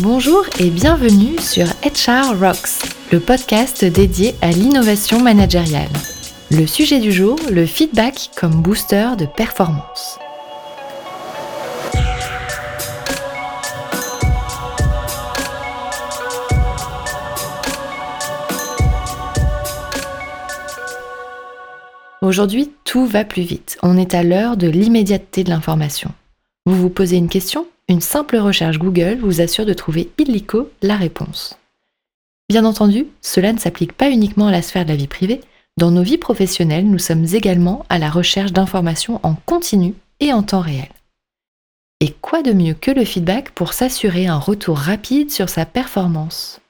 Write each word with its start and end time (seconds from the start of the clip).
Bonjour 0.00 0.44
et 0.60 0.68
bienvenue 0.68 1.38
sur 1.38 1.64
HR 1.82 2.38
Rocks, 2.38 2.84
le 3.12 3.18
podcast 3.18 3.82
dédié 3.82 4.34
à 4.42 4.50
l'innovation 4.50 5.22
managériale. 5.22 5.88
Le 6.50 6.66
sujet 6.66 7.00
du 7.00 7.10
jour, 7.10 7.38
le 7.50 7.64
feedback 7.64 8.28
comme 8.36 8.60
booster 8.60 9.12
de 9.18 9.24
performance. 9.24 10.18
Aujourd'hui, 22.20 22.70
tout 22.84 23.06
va 23.06 23.24
plus 23.24 23.42
vite. 23.42 23.78
On 23.82 23.96
est 23.96 24.12
à 24.12 24.22
l'heure 24.22 24.58
de 24.58 24.68
l'immédiateté 24.68 25.42
de 25.42 25.48
l'information. 25.48 26.10
Vous 26.66 26.74
vous 26.76 26.90
posez 26.90 27.16
une 27.16 27.30
question? 27.30 27.66
Une 27.88 28.00
simple 28.00 28.36
recherche 28.36 28.78
Google 28.78 29.18
vous 29.20 29.40
assure 29.40 29.64
de 29.64 29.72
trouver 29.72 30.10
illico 30.18 30.70
la 30.82 30.96
réponse. 30.96 31.56
Bien 32.48 32.64
entendu, 32.64 33.06
cela 33.22 33.52
ne 33.52 33.58
s'applique 33.58 33.92
pas 33.92 34.10
uniquement 34.10 34.48
à 34.48 34.52
la 34.52 34.62
sphère 34.62 34.84
de 34.84 34.90
la 34.90 34.96
vie 34.96 35.06
privée. 35.06 35.40
Dans 35.76 35.92
nos 35.92 36.02
vies 36.02 36.18
professionnelles, 36.18 36.88
nous 36.88 36.98
sommes 36.98 37.26
également 37.32 37.86
à 37.88 37.98
la 37.98 38.10
recherche 38.10 38.52
d'informations 38.52 39.20
en 39.22 39.34
continu 39.34 39.94
et 40.18 40.32
en 40.32 40.42
temps 40.42 40.60
réel. 40.60 40.88
Et 42.00 42.10
quoi 42.10 42.42
de 42.42 42.52
mieux 42.52 42.74
que 42.74 42.90
le 42.90 43.04
feedback 43.04 43.50
pour 43.50 43.72
s'assurer 43.72 44.26
un 44.26 44.38
retour 44.38 44.78
rapide 44.78 45.30
sur 45.30 45.48
sa 45.48 45.64
performance? 45.64 46.60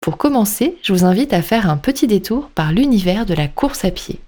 Pour 0.00 0.16
commencer, 0.16 0.78
je 0.82 0.92
vous 0.92 1.04
invite 1.04 1.32
à 1.32 1.42
faire 1.42 1.68
un 1.68 1.76
petit 1.76 2.06
détour 2.06 2.48
par 2.48 2.72
l'univers 2.72 3.26
de 3.26 3.34
la 3.34 3.48
course 3.48 3.84
à 3.84 3.90
pied. 3.90 4.18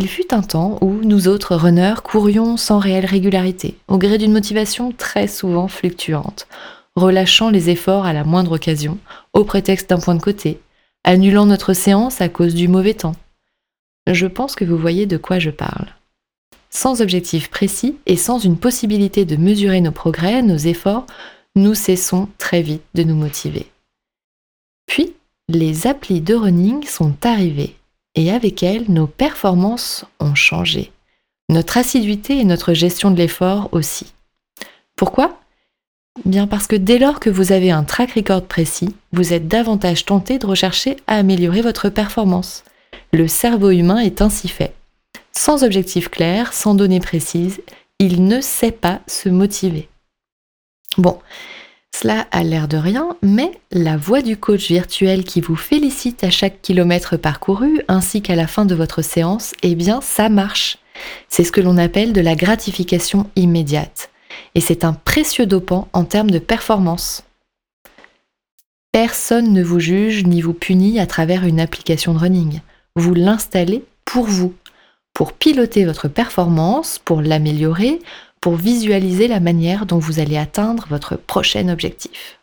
Il 0.00 0.06
fut 0.06 0.32
un 0.32 0.42
temps 0.42 0.78
où 0.80 1.00
nous 1.02 1.26
autres 1.26 1.56
runners 1.56 1.96
courions 2.04 2.56
sans 2.56 2.78
réelle 2.78 3.04
régularité, 3.04 3.76
au 3.88 3.98
gré 3.98 4.16
d'une 4.16 4.30
motivation 4.30 4.92
très 4.92 5.26
souvent 5.26 5.66
fluctuante, 5.66 6.46
relâchant 6.94 7.50
les 7.50 7.68
efforts 7.68 8.06
à 8.06 8.12
la 8.12 8.22
moindre 8.22 8.52
occasion, 8.52 8.98
au 9.32 9.42
prétexte 9.42 9.90
d'un 9.90 9.98
point 9.98 10.14
de 10.14 10.22
côté, 10.22 10.60
annulant 11.02 11.46
notre 11.46 11.72
séance 11.72 12.20
à 12.20 12.28
cause 12.28 12.54
du 12.54 12.68
mauvais 12.68 12.94
temps. 12.94 13.16
Je 14.06 14.28
pense 14.28 14.54
que 14.54 14.64
vous 14.64 14.78
voyez 14.78 15.06
de 15.06 15.16
quoi 15.16 15.40
je 15.40 15.50
parle. 15.50 15.88
Sans 16.70 17.02
objectif 17.02 17.50
précis 17.50 17.96
et 18.06 18.16
sans 18.16 18.38
une 18.38 18.56
possibilité 18.56 19.24
de 19.24 19.34
mesurer 19.34 19.80
nos 19.80 19.90
progrès, 19.90 20.42
nos 20.42 20.58
efforts, 20.58 21.06
nous 21.56 21.74
cessons 21.74 22.28
très 22.38 22.62
vite 22.62 22.84
de 22.94 23.02
nous 23.02 23.16
motiver. 23.16 23.66
Puis, 24.86 25.14
les 25.48 25.88
applis 25.88 26.20
de 26.20 26.36
running 26.36 26.86
sont 26.86 27.16
arrivés 27.24 27.74
et 28.18 28.32
avec 28.32 28.64
elle, 28.64 28.84
nos 28.88 29.06
performances 29.06 30.04
ont 30.18 30.34
changé. 30.34 30.90
Notre 31.48 31.78
assiduité 31.78 32.36
et 32.38 32.44
notre 32.44 32.74
gestion 32.74 33.12
de 33.12 33.16
l'effort 33.16 33.68
aussi. 33.70 34.12
Pourquoi? 34.96 35.40
Bien 36.24 36.48
parce 36.48 36.66
que 36.66 36.74
dès 36.74 36.98
lors 36.98 37.20
que 37.20 37.30
vous 37.30 37.52
avez 37.52 37.70
un 37.70 37.84
track 37.84 38.14
record 38.14 38.42
précis, 38.42 38.96
vous 39.12 39.32
êtes 39.32 39.46
davantage 39.46 40.04
tenté 40.04 40.40
de 40.40 40.46
rechercher 40.46 40.96
à 41.06 41.14
améliorer 41.14 41.62
votre 41.62 41.90
performance. 41.90 42.64
Le 43.12 43.28
cerveau 43.28 43.70
humain 43.70 44.00
est 44.00 44.20
ainsi 44.20 44.48
fait. 44.48 44.74
Sans 45.30 45.62
objectif 45.62 46.08
clair, 46.08 46.52
sans 46.52 46.74
données 46.74 46.98
précises, 46.98 47.60
il 48.00 48.24
ne 48.24 48.40
sait 48.40 48.72
pas 48.72 49.00
se 49.06 49.28
motiver. 49.28 49.88
Bon, 50.96 51.20
cela 51.96 52.26
a 52.30 52.44
l'air 52.44 52.68
de 52.68 52.76
rien, 52.76 53.16
mais 53.22 53.50
la 53.72 53.96
voix 53.96 54.22
du 54.22 54.36
coach 54.36 54.68
virtuel 54.68 55.24
qui 55.24 55.40
vous 55.40 55.56
félicite 55.56 56.22
à 56.22 56.30
chaque 56.30 56.62
kilomètre 56.62 57.16
parcouru 57.16 57.80
ainsi 57.88 58.22
qu'à 58.22 58.36
la 58.36 58.46
fin 58.46 58.64
de 58.64 58.74
votre 58.74 59.02
séance, 59.02 59.54
eh 59.62 59.74
bien 59.74 60.00
ça 60.00 60.28
marche. 60.28 60.78
C'est 61.28 61.44
ce 61.44 61.52
que 61.52 61.60
l'on 61.60 61.76
appelle 61.76 62.12
de 62.12 62.20
la 62.20 62.34
gratification 62.34 63.30
immédiate. 63.36 64.10
Et 64.54 64.60
c'est 64.60 64.84
un 64.84 64.92
précieux 64.92 65.46
dopant 65.46 65.88
en 65.92 66.04
termes 66.04 66.30
de 66.30 66.38
performance. 66.38 67.24
Personne 68.92 69.52
ne 69.52 69.62
vous 69.62 69.80
juge 69.80 70.24
ni 70.24 70.40
vous 70.40 70.54
punit 70.54 70.98
à 71.00 71.06
travers 71.06 71.44
une 71.44 71.60
application 71.60 72.14
de 72.14 72.18
running. 72.18 72.60
Vous 72.96 73.14
l'installez 73.14 73.84
pour 74.04 74.24
vous, 74.24 74.54
pour 75.14 75.32
piloter 75.32 75.84
votre 75.84 76.08
performance, 76.08 76.98
pour 77.04 77.20
l'améliorer, 77.22 78.00
pour 78.40 78.56
visualiser 78.56 79.28
la 79.28 79.40
manière 79.40 79.86
dont 79.86 79.98
vous 79.98 80.20
allez 80.20 80.36
atteindre 80.36 80.86
votre 80.88 81.16
prochain 81.16 81.68
objectif. 81.68 82.38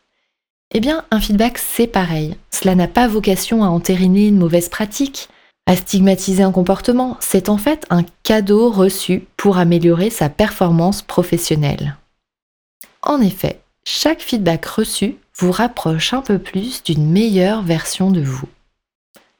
Eh 0.71 0.79
bien, 0.79 1.05
un 1.11 1.19
feedback, 1.19 1.57
c'est 1.57 1.87
pareil. 1.87 2.35
Cela 2.51 2.75
n'a 2.75 2.87
pas 2.87 3.07
vocation 3.07 3.63
à 3.63 3.67
entériner 3.67 4.27
une 4.27 4.37
mauvaise 4.37 4.69
pratique, 4.69 5.29
à 5.67 5.75
stigmatiser 5.75 6.43
un 6.43 6.51
comportement. 6.51 7.17
C'est 7.19 7.49
en 7.49 7.57
fait 7.57 7.85
un 7.89 8.03
cadeau 8.23 8.69
reçu 8.69 9.25
pour 9.37 9.57
améliorer 9.57 10.09
sa 10.09 10.29
performance 10.29 11.01
professionnelle. 11.01 11.95
En 13.01 13.21
effet, 13.21 13.61
chaque 13.85 14.21
feedback 14.21 14.65
reçu 14.65 15.17
vous 15.37 15.51
rapproche 15.51 16.13
un 16.13 16.21
peu 16.21 16.39
plus 16.39 16.83
d'une 16.83 17.09
meilleure 17.09 17.61
version 17.61 18.09
de 18.09 18.21
vous. 18.21 18.47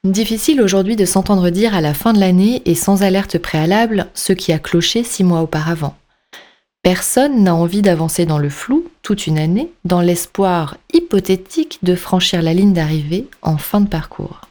Difficile 0.04 0.62
aujourd'hui 0.62 0.96
de 0.96 1.06
s'entendre 1.06 1.50
dire 1.50 1.74
à 1.74 1.82
la 1.82 1.96
fin 1.96 2.14
de 2.14 2.20
l'année 2.20 2.62
et 2.66 2.76
sans 2.76 3.02
alerte 3.02 3.40
préalable 3.40 4.08
ce 4.14 4.34
qui 4.34 4.54
a 4.54 4.60
cloché 4.60 5.04
six 5.04 5.24
mois 5.24 5.42
auparavant. 5.42 5.96
Personne 6.86 7.42
n'a 7.42 7.56
envie 7.56 7.82
d'avancer 7.82 8.28
dans 8.28 8.38
le 8.38 8.52
flou 8.52 8.86
toute 9.02 9.26
une 9.26 9.40
année 9.40 9.72
dans 9.86 10.02
l'espoir 10.02 10.78
hypothétique 10.94 11.80
de 11.82 11.96
franchir 11.96 12.44
la 12.44 12.54
ligne 12.54 12.74
d'arrivée 12.74 13.26
en 13.42 13.58
fin 13.58 13.82
de 13.82 13.90
parcours. 13.90 14.42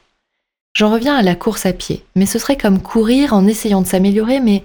J'en 0.77 0.91
reviens 0.91 1.15
à 1.15 1.23
la 1.23 1.37
course 1.37 1.65
à 1.65 1.73
pied, 1.73 2.03
mais 2.17 2.27
ce 2.27 2.41
serait 2.41 2.57
comme 2.57 2.83
courir 2.83 3.35
en 3.35 3.47
essayant 3.47 3.83
de 3.83 3.87
s'améliorer, 3.87 4.41
mais 4.41 4.65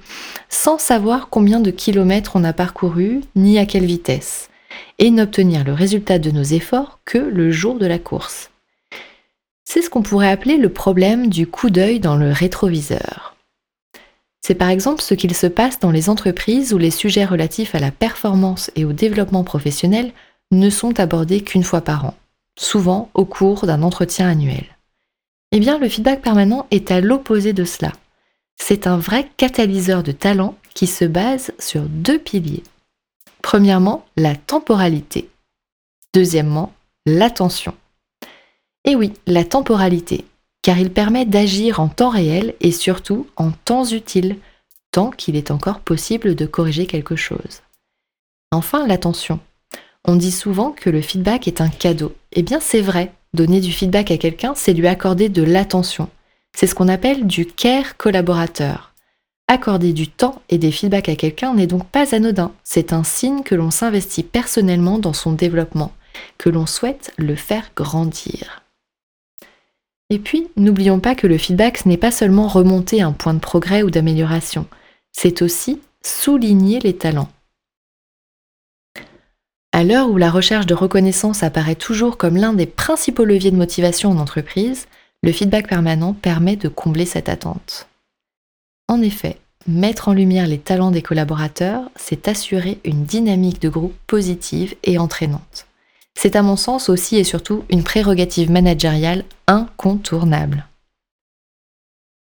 sans 0.50 0.80
savoir 0.80 1.30
combien 1.30 1.60
de 1.60 1.70
kilomètres 1.70 2.32
on 2.34 2.44
a 2.44 2.54
parcouru, 2.54 3.22
ni 3.36 3.60
à 3.60 3.68
quelle 3.68 3.86
vitesse, 3.86 4.50
et 4.98 5.12
n'obtenir 5.12 5.64
le 5.64 5.74
résultat 5.74 6.18
de 6.18 6.32
nos 6.32 6.42
efforts 6.42 6.98
que 7.06 7.20
le 7.20 7.52
jour 7.52 7.78
de 7.78 7.86
la 7.86 8.00
course. 8.00 8.50
C'est 9.64 9.84
ce 9.84 9.92
qu'on 9.92 10.02
pourrait 10.02 10.32
appeler 10.32 10.58
le 10.58 10.70
problème 10.70 11.28
du 11.28 11.46
coup 11.46 11.70
d'œil 11.70 12.00
dans 12.00 12.16
le 12.16 12.32
rétroviseur. 12.32 13.36
C'est 14.42 14.56
par 14.56 14.70
exemple 14.70 15.02
ce 15.02 15.14
qu'il 15.14 15.36
se 15.36 15.48
passe 15.48 15.80
dans 15.80 15.92
les 15.92 16.10
entreprises 16.10 16.74
où 16.74 16.78
les 16.78 16.92
sujets 16.92 17.26
relatifs 17.26 17.76
à 17.76 17.80
la 17.80 17.92
performance 17.92 18.72
et 18.76 18.86
au 18.86 18.94
développement 18.94 19.44
professionnel 19.44 20.12
ne 20.52 20.70
sont 20.70 21.00
abordés 21.00 21.42
qu'une 21.42 21.64
fois 21.64 21.82
par 21.82 22.06
an, 22.06 22.16
souvent 22.58 23.10
au 23.14 23.26
cours 23.26 23.66
d'un 23.66 23.84
entretien 23.84 24.28
annuel. 24.28 24.66
Eh 25.52 25.60
bien, 25.60 25.78
le 25.78 25.90
feedback 25.90 26.22
permanent 26.22 26.68
est 26.72 26.92
à 26.92 27.02
l'opposé 27.02 27.54
de 27.54 27.66
cela. 27.66 27.92
C'est 28.56 28.88
un 28.88 28.98
vrai 28.98 29.30
catalyseur 29.38 30.04
de 30.04 30.12
talent 30.12 30.56
qui 30.74 30.88
se 30.88 31.06
base 31.06 31.52
sur 31.60 31.84
deux 31.84 32.20
piliers. 32.20 32.64
Premièrement, 33.42 34.06
la 34.16 34.36
temporalité. 34.36 35.30
Deuxièmement, 36.14 36.74
l'attention. 37.06 37.74
Et 38.86 38.96
oui, 38.96 39.14
la 39.28 39.44
temporalité, 39.44 40.26
car 40.62 40.78
il 40.78 40.92
permet 40.92 41.26
d'agir 41.26 41.80
en 41.80 41.88
temps 41.88 42.10
réel 42.10 42.56
et 42.62 42.72
surtout 42.72 43.28
en 43.36 43.52
temps 43.52 43.86
utile, 43.86 44.38
tant 44.92 45.10
qu'il 45.10 45.36
est 45.36 45.52
encore 45.52 45.80
possible 45.80 46.36
de 46.36 46.46
corriger 46.46 46.86
quelque 46.86 47.16
chose. 47.16 47.62
Enfin, 48.52 48.88
l'attention. 48.88 49.40
On 50.06 50.16
dit 50.16 50.32
souvent 50.32 50.72
que 50.72 50.90
le 50.90 51.02
feedback 51.02 51.48
est 51.48 51.62
un 51.62 51.70
cadeau. 51.70 52.16
Eh 52.32 52.42
bien, 52.42 52.60
c'est 52.60 52.82
vrai. 52.82 53.14
Donner 53.34 53.62
du 53.62 53.72
feedback 53.72 54.12
à 54.12 54.18
quelqu'un, 54.18 54.54
c'est 54.56 54.74
lui 54.74 54.88
accorder 54.88 55.30
de 55.30 55.44
l'attention. 55.44 56.10
C'est 56.56 56.66
ce 56.66 56.74
qu'on 56.74 56.88
appelle 56.88 57.28
du 57.28 57.46
care 57.46 57.96
collaborateur. 57.98 58.94
Accorder 59.48 59.94
du 59.94 60.08
temps 60.08 60.42
et 60.50 60.58
des 60.58 60.72
feedbacks 60.72 61.10
à 61.10 61.16
quelqu'un 61.16 61.54
n'est 61.54 61.68
donc 61.68 61.86
pas 61.86 62.16
anodin. 62.16 62.52
C'est 62.64 62.94
un 62.94 63.04
signe 63.04 63.44
que 63.44 63.56
l'on 63.56 63.72
s'investit 63.72 64.24
personnellement 64.24 65.00
dans 65.00 65.14
son 65.14 65.32
développement, 65.32 65.92
que 66.38 66.50
l'on 66.50 66.66
souhaite 66.66 67.14
le 67.18 67.36
faire 67.36 67.72
grandir. 67.76 68.64
Et 70.10 70.20
puis, 70.20 70.48
n'oublions 70.58 71.00
pas 71.00 71.16
que 71.16 71.28
le 71.28 71.38
feedback, 71.38 71.78
ce 71.78 71.88
n'est 71.88 71.98
pas 71.98 72.12
seulement 72.12 72.48
remonter 72.48 73.02
un 73.02 73.12
point 73.12 73.34
de 73.34 73.40
progrès 73.40 73.84
ou 73.84 73.92
d'amélioration, 73.92 74.66
c'est 75.12 75.42
aussi 75.42 75.82
souligner 76.04 76.80
les 76.80 76.96
talents. 76.96 77.30
À 79.72 79.84
l'heure 79.84 80.10
où 80.10 80.18
la 80.18 80.32
recherche 80.32 80.66
de 80.66 80.74
reconnaissance 80.74 81.44
apparaît 81.44 81.76
toujours 81.76 82.18
comme 82.18 82.38
l'un 82.38 82.54
des 82.54 82.66
principaux 82.66 83.24
leviers 83.24 83.52
de 83.52 83.56
motivation 83.56 84.10
en 84.10 84.18
entreprise, 84.18 84.88
le 85.22 85.32
feedback 85.32 85.68
permanent 85.68 86.14
permet 86.14 86.56
de 86.56 86.70
combler 86.70 87.06
cette 87.06 87.30
attente. 87.30 87.88
En 88.88 89.02
effet, 89.02 89.38
mettre 89.68 90.08
en 90.08 90.14
lumière 90.14 90.48
les 90.48 90.58
talents 90.58 90.92
des 90.92 91.04
collaborateurs, 91.04 91.92
c'est 91.96 92.28
assurer 92.28 92.80
une 92.84 93.06
dynamique 93.06 93.62
de 93.62 93.70
groupe 93.70 93.96
positive 94.08 94.76
et 94.84 94.98
entraînante. 94.98 95.69
C'est 96.22 96.36
à 96.36 96.42
mon 96.42 96.58
sens 96.58 96.90
aussi 96.90 97.16
et 97.16 97.24
surtout 97.24 97.64
une 97.70 97.82
prérogative 97.82 98.52
managériale 98.52 99.24
incontournable. 99.48 100.68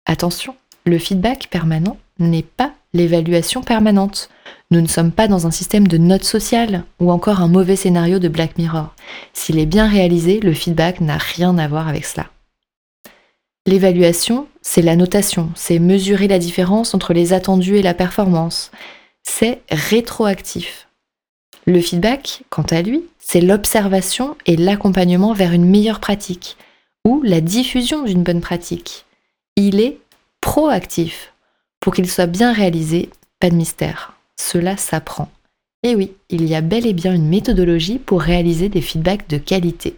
Attention, 0.05 0.55
le 0.85 0.97
feedback 0.97 1.49
permanent 1.49 1.97
n'est 2.17 2.43
pas 2.43 2.71
l'évaluation 2.93 3.61
permanente. 3.61 4.29
Nous 4.71 4.79
ne 4.79 4.87
sommes 4.87 5.11
pas 5.11 5.27
dans 5.27 5.47
un 5.47 5.51
système 5.51 5.85
de 5.85 5.97
notes 5.97 6.23
sociales 6.23 6.85
ou 7.01 7.11
encore 7.11 7.41
un 7.41 7.49
mauvais 7.49 7.75
scénario 7.75 8.19
de 8.19 8.29
Black 8.29 8.57
Mirror. 8.57 8.95
S'il 9.33 9.59
est 9.59 9.65
bien 9.65 9.89
réalisé, 9.89 10.39
le 10.39 10.53
feedback 10.53 11.01
n'a 11.01 11.17
rien 11.17 11.57
à 11.57 11.67
voir 11.67 11.89
avec 11.89 12.05
cela. 12.05 12.27
L'évaluation, 13.65 14.47
c'est 14.61 14.81
la 14.81 14.95
notation, 14.95 15.51
c'est 15.55 15.79
mesurer 15.79 16.29
la 16.29 16.39
différence 16.39 16.93
entre 16.93 17.11
les 17.11 17.33
attendus 17.33 17.75
et 17.79 17.83
la 17.83 17.93
performance. 17.93 18.71
C'est 19.23 19.61
rétroactif. 19.69 20.87
Le 21.65 21.79
feedback, 21.79 22.43
quant 22.49 22.63
à 22.63 22.81
lui, 22.81 23.03
c'est 23.19 23.39
l'observation 23.39 24.35
et 24.45 24.57
l'accompagnement 24.57 25.33
vers 25.33 25.53
une 25.53 25.69
meilleure 25.69 26.01
pratique 26.01 26.57
ou 27.05 27.21
la 27.23 27.41
diffusion 27.41 28.03
d'une 28.03 28.23
bonne 28.23 28.41
pratique. 28.41 29.05
Il 29.55 29.79
est 29.79 29.99
proactif. 30.41 31.33
Pour 31.79 31.93
qu'il 31.93 32.09
soit 32.09 32.27
bien 32.27 32.51
réalisé, 32.51 33.09
pas 33.39 33.49
de 33.49 33.55
mystère. 33.55 34.13
Cela 34.39 34.77
s'apprend. 34.77 35.29
Et 35.83 35.95
oui, 35.95 36.11
il 36.29 36.45
y 36.45 36.55
a 36.55 36.61
bel 36.61 36.85
et 36.85 36.93
bien 36.93 37.13
une 37.13 37.27
méthodologie 37.27 37.99
pour 37.99 38.21
réaliser 38.21 38.69
des 38.69 38.81
feedbacks 38.81 39.27
de 39.29 39.37
qualité. 39.37 39.97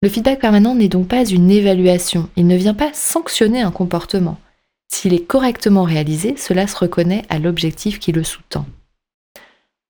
Le 0.00 0.08
feedback 0.08 0.40
permanent 0.40 0.76
n'est 0.76 0.88
donc 0.88 1.08
pas 1.08 1.24
une 1.24 1.50
évaluation, 1.50 2.28
il 2.36 2.46
ne 2.46 2.56
vient 2.56 2.74
pas 2.74 2.92
sanctionner 2.92 3.62
un 3.62 3.72
comportement. 3.72 4.38
S'il 4.88 5.12
est 5.12 5.24
correctement 5.24 5.82
réalisé, 5.82 6.36
cela 6.36 6.68
se 6.68 6.76
reconnaît 6.76 7.24
à 7.28 7.40
l'objectif 7.40 7.98
qui 7.98 8.12
le 8.12 8.22
sous-tend. 8.22 8.64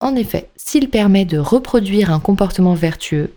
En 0.01 0.15
effet, 0.15 0.49
s'il 0.57 0.91
permet 0.91 1.25
de 1.25 1.39
reproduire 1.39 2.13
un 2.13 2.21
comportement 2.21 2.75
vertueux 2.75 3.35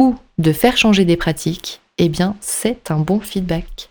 ou 0.00 0.16
de 0.38 0.52
faire 0.52 0.76
changer 0.76 1.04
des 1.04 1.16
pratiques, 1.16 1.80
eh 1.98 2.08
bien 2.08 2.36
c'est 2.40 2.90
un 2.90 2.98
bon 2.98 3.20
feedback. 3.20 3.90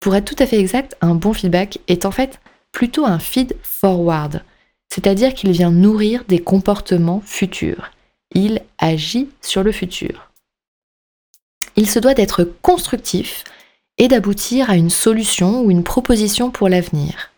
Pour 0.00 0.14
être 0.14 0.24
tout 0.24 0.42
à 0.42 0.46
fait 0.46 0.60
exact, 0.60 0.96
un 1.00 1.14
bon 1.14 1.32
feedback 1.32 1.80
est 1.88 2.06
en 2.06 2.10
fait 2.10 2.40
plutôt 2.72 3.04
un 3.04 3.18
feed 3.18 3.56
forward, 3.62 4.44
c'est-à-dire 4.88 5.34
qu'il 5.34 5.50
vient 5.50 5.70
nourrir 5.70 6.24
des 6.28 6.40
comportements 6.40 7.22
futurs. 7.24 7.90
Il 8.32 8.62
agit 8.78 9.28
sur 9.40 9.62
le 9.62 9.72
futur. 9.72 10.30
Il 11.76 11.90
se 11.90 11.98
doit 11.98 12.14
d'être 12.14 12.44
constructif 12.62 13.44
et 13.98 14.08
d'aboutir 14.08 14.70
à 14.70 14.76
une 14.76 14.90
solution 14.90 15.62
ou 15.62 15.70
une 15.70 15.84
proposition 15.84 16.50
pour 16.50 16.68
l'avenir. 16.68 17.32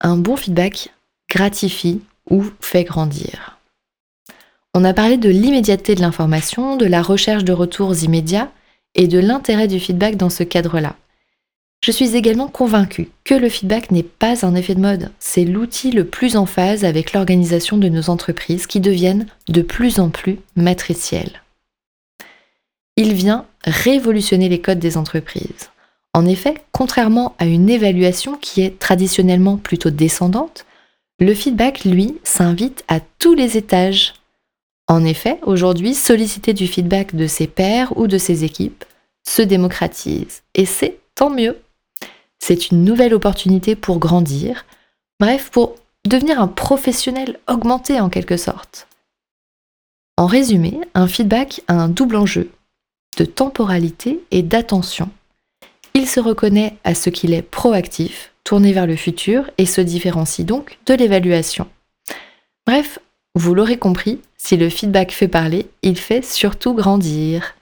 Un 0.00 0.16
bon 0.16 0.36
feedback 0.36 0.90
gratifie 1.30 2.02
ou 2.30 2.44
fait 2.60 2.84
grandir. 2.84 3.58
On 4.72 4.84
a 4.84 4.94
parlé 4.94 5.16
de 5.16 5.28
l'immédiateté 5.28 5.94
de 5.94 6.00
l'information, 6.00 6.76
de 6.76 6.86
la 6.86 7.02
recherche 7.02 7.44
de 7.44 7.52
retours 7.52 8.04
immédiats 8.04 8.50
et 8.94 9.08
de 9.08 9.18
l'intérêt 9.18 9.68
du 9.68 9.80
feedback 9.80 10.16
dans 10.16 10.30
ce 10.30 10.44
cadre-là. 10.44 10.96
Je 11.82 11.92
suis 11.92 12.14
également 12.14 12.48
convaincue 12.48 13.08
que 13.24 13.34
le 13.34 13.48
feedback 13.48 13.90
n'est 13.90 14.02
pas 14.02 14.44
un 14.44 14.54
effet 14.54 14.74
de 14.74 14.80
mode, 14.80 15.10
c'est 15.18 15.44
l'outil 15.44 15.90
le 15.90 16.04
plus 16.04 16.36
en 16.36 16.44
phase 16.44 16.84
avec 16.84 17.14
l'organisation 17.14 17.78
de 17.78 17.88
nos 17.88 18.10
entreprises 18.10 18.66
qui 18.66 18.80
deviennent 18.80 19.26
de 19.48 19.62
plus 19.62 19.98
en 19.98 20.10
plus 20.10 20.38
matricielles. 20.56 21.42
Il 22.96 23.14
vient 23.14 23.46
révolutionner 23.64 24.50
les 24.50 24.60
codes 24.60 24.78
des 24.78 24.98
entreprises. 24.98 25.70
En 26.12 26.26
effet, 26.26 26.54
contrairement 26.70 27.34
à 27.38 27.46
une 27.46 27.70
évaluation 27.70 28.36
qui 28.36 28.60
est 28.60 28.78
traditionnellement 28.78 29.56
plutôt 29.56 29.90
descendante, 29.90 30.66
le 31.20 31.34
feedback, 31.34 31.84
lui, 31.84 32.18
s'invite 32.24 32.82
à 32.88 32.98
tous 32.98 33.34
les 33.34 33.56
étages. 33.58 34.14
En 34.88 35.04
effet, 35.04 35.38
aujourd'hui, 35.42 35.94
solliciter 35.94 36.54
du 36.54 36.66
feedback 36.66 37.14
de 37.14 37.26
ses 37.26 37.46
pairs 37.46 37.96
ou 37.96 38.06
de 38.06 38.18
ses 38.18 38.42
équipes 38.42 38.84
se 39.28 39.42
démocratise, 39.42 40.42
et 40.54 40.64
c'est 40.64 40.98
tant 41.14 41.30
mieux. 41.30 41.58
C'est 42.38 42.70
une 42.70 42.84
nouvelle 42.84 43.12
opportunité 43.12 43.76
pour 43.76 43.98
grandir, 43.98 44.64
bref, 45.20 45.50
pour 45.50 45.76
devenir 46.06 46.40
un 46.40 46.48
professionnel 46.48 47.38
augmenté 47.46 48.00
en 48.00 48.08
quelque 48.08 48.38
sorte. 48.38 48.88
En 50.16 50.26
résumé, 50.26 50.80
un 50.94 51.06
feedback 51.06 51.60
a 51.68 51.74
un 51.74 51.88
double 51.88 52.16
enjeu, 52.16 52.50
de 53.18 53.26
temporalité 53.26 54.24
et 54.30 54.42
d'attention. 54.42 55.10
Il 55.92 56.08
se 56.08 56.20
reconnaît 56.20 56.76
à 56.84 56.94
ce 56.94 57.10
qu'il 57.10 57.34
est 57.34 57.42
proactif, 57.42 58.29
tourné 58.44 58.72
vers 58.72 58.86
le 58.86 58.96
futur 58.96 59.50
et 59.58 59.66
se 59.66 59.80
différencie 59.80 60.46
donc 60.46 60.78
de 60.86 60.94
l'évaluation. 60.94 61.66
Bref, 62.66 62.98
vous 63.34 63.54
l'aurez 63.54 63.78
compris, 63.78 64.20
si 64.36 64.56
le 64.56 64.68
feedback 64.68 65.12
fait 65.12 65.28
parler, 65.28 65.66
il 65.82 65.96
fait 65.96 66.24
surtout 66.24 66.74
grandir. 66.74 67.54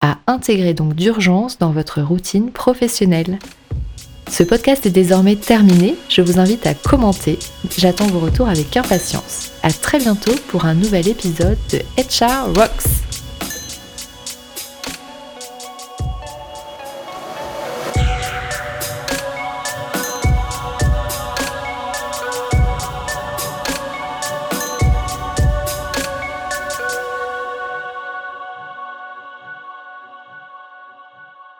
À 0.00 0.18
intégrer 0.26 0.74
donc 0.74 0.94
d'urgence 0.94 1.58
dans 1.58 1.70
votre 1.70 2.02
routine 2.02 2.50
professionnelle. 2.50 3.38
Ce 4.30 4.42
podcast 4.42 4.84
est 4.84 4.90
désormais 4.90 5.36
terminé. 5.36 5.94
Je 6.08 6.20
vous 6.20 6.38
invite 6.38 6.66
à 6.66 6.74
commenter. 6.74 7.38
J'attends 7.78 8.08
vos 8.08 8.18
retours 8.18 8.48
avec 8.48 8.76
impatience. 8.76 9.52
À 9.62 9.70
très 9.70 9.98
bientôt 9.98 10.34
pour 10.48 10.64
un 10.64 10.74
nouvel 10.74 11.08
épisode 11.08 11.58
de 11.70 11.78
HR 11.96 12.52
Rocks. 12.54 13.05